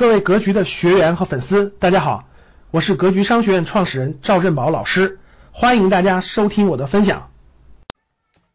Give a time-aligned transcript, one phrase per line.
[0.00, 2.26] 各位格局的学员和粉丝，大家好，
[2.70, 5.20] 我是格局商学院创始人赵振宝老师，
[5.52, 7.30] 欢迎大家收听我的分享。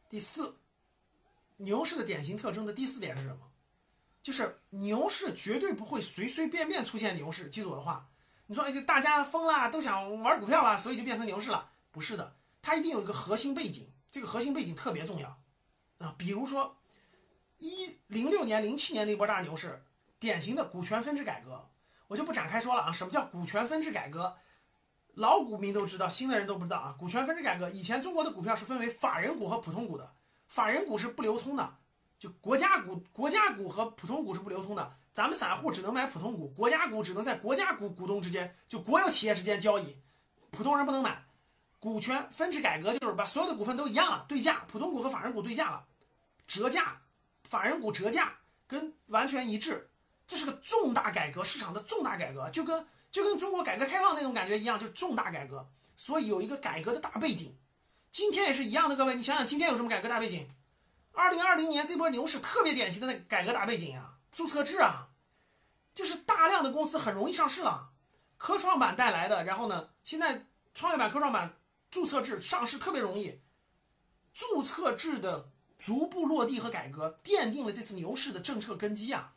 [0.10, 0.56] 第四，
[1.58, 3.38] 牛市的典型特征的第四点是什么？
[4.24, 7.48] 就是牛市绝对不会随随便便出现牛市。
[7.50, 8.08] 记住我的话，
[8.48, 11.70] 你说就大家疯了，都想玩股票了，所以就变成牛市了？
[11.92, 12.34] 不是的，
[12.64, 15.38] 它一定有一个核心背景，这个核心背景特别重要
[16.00, 16.16] 啊。
[16.18, 16.76] 比如说
[17.60, 19.84] 一零六年、零七年那波大牛市。
[20.20, 21.68] 典型的股权分置改革，
[22.08, 22.92] 我就不展开说了啊。
[22.92, 24.38] 什么叫股权分置改革？
[25.14, 26.96] 老股民都知道，新的人都不知道啊。
[27.00, 30.14] 股权分置改革，以前中国的股票是分为法人股和普通股的，
[30.48, 31.78] 法人股是不流通的，
[32.20, 34.94] 就国家股、国家股和普通股是不流通的。
[35.14, 39.96] 咱们散户只能买普通股，国家股只能在国家股股东之间，就国有企业之间交易，
[40.52, 41.24] 普通人不能买。
[41.80, 45.86] 股权分置改革就是把所有的股份都一样了，对价，普通股和法人股对价了，
[46.48, 47.02] 折价，
[47.44, 48.34] 法人股折价
[48.68, 49.90] 跟完全一致。
[50.28, 57.56] 这是个重大改革，市场的重大改革，就跟就跟中国改革开放那种感觉一样，就是重大改革，所以有一个改革的大背景。
[58.12, 60.50] 今天也是一样的，各位，你想想今天有什么改革大背景？
[61.12, 65.10] 二零二零年这波牛市特别典型的那改革大背景啊，注册制啊，
[65.94, 67.90] 就是大量的公司很容易上市了，
[68.38, 71.58] 科创板带来的，然后呢，现在创业板、科创板
[71.92, 73.40] 注册制上市特别容易，
[74.34, 79.34] 注册制的逐步落地和改革，奠定了这次牛市的政策根基啊。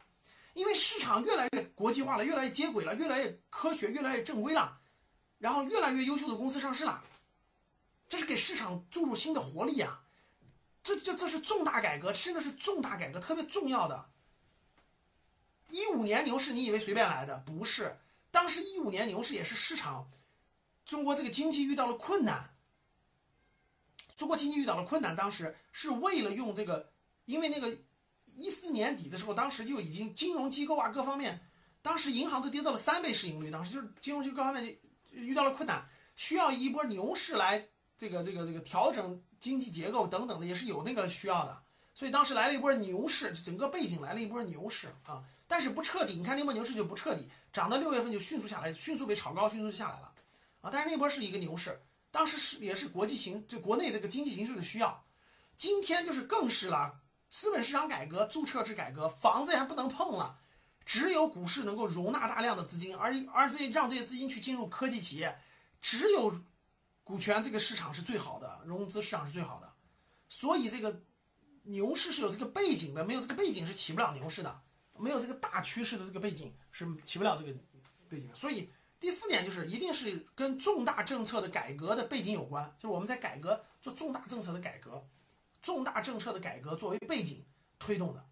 [0.58, 4.80] 因为市场越来越国际化了，越来越接轨了，越来越科学，越来越正规了，
[5.38, 7.00] 然后越来越优秀的公司上市了，
[8.08, 10.02] 这是给市场注入新的活力啊！
[10.82, 14.10] 这这这是重大改革，真的是重大改革，特别重要的。
[15.70, 17.36] 一五年牛市，你以为随便来的？
[17.46, 17.96] 不是，
[18.32, 20.10] 当时一五年牛市也是市场，
[20.84, 22.52] 中国这个经济遇到了困难，
[24.16, 26.90] 中国经济遇到了困难，当时是为了用这个，
[27.26, 27.78] 因为那个。
[28.38, 31.40] 一四年底的时候，当时就已经金融机构啊各方面，
[31.82, 34.78] 当时银行都跌到了三倍市盈率，当时就是金融机构各方面
[35.10, 37.66] 就遇到了困难，需要一波牛市来
[37.98, 41.62] 这个这个这个调整经济结构等等的，也是有那个需要的，
[41.94, 50.12] 所以当时来了一波牛市，整个背景来了一波牛市啊，但是不彻底，你看那波牛市就不彻底，涨到六月份就迅速下来，迅速被炒高，迅速就下来了
[50.60, 51.80] 啊，但是那波是一个牛市，
[52.12, 55.04] 当时是也是国际形就国内这个经济形势的需要，
[55.56, 57.00] 今天就是更是了。
[57.28, 60.38] 资本市场改革、注册制改革，房子还不能碰了，
[60.86, 65.38] 只有股市能够容纳大量的资金，而而这让这些资金去进入科技企业，
[65.82, 66.40] 只有
[67.04, 69.72] 股权这个市场是最好的，融资市场是最好的，
[70.30, 71.02] 所以这个
[71.64, 74.62] 牛市是有这个背景的，没有这个背景是起不了牛市的，
[74.96, 77.52] 没有这个大趋势的这个背景是起不了这个
[78.08, 85.06] 背景的，所以第四点就是一定是跟重大政策的改革的背景有关，就是我们在改革做重大政策的改革。
[85.68, 87.44] 重大政策的改革作为背景
[87.78, 88.24] 推动的，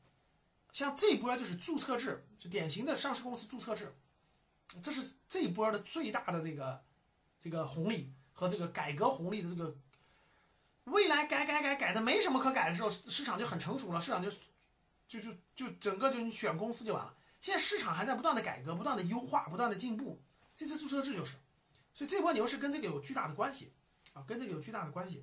[0.73, 3.95] 像这波就是注册制，就典型的上市公司注册制，
[4.83, 6.83] 这是这一波的最大的这个
[7.39, 9.77] 这个红利和这个改革红利的这个，
[10.85, 14.31] 未来改改改改的没什么可改的时候，市场就很成熟了，市场就
[15.09, 17.15] 就就就整个就你选公司就完了。
[17.43, 20.19] 现在市场还在不断的改革，不断的优化，不断的进步，
[20.57, 21.35] 这次注册制就是，
[21.93, 23.71] 所以这波牛市跟这个有巨大的关系
[24.15, 25.23] 啊，跟这个有巨大的关系。